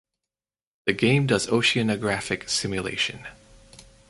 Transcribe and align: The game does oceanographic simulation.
The 0.87 0.93
game 0.93 1.27
does 1.27 1.45
oceanographic 1.45 2.49
simulation. 2.49 3.27